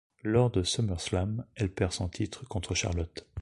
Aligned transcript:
Lors 0.23 0.49
de 0.49 0.63
SummerSlam, 0.63 1.45
elle 1.53 1.69
perd 1.69 1.91
son 1.91 2.09
titre 2.09 2.47
contre 2.47 2.73
Charlotte. 2.73 3.27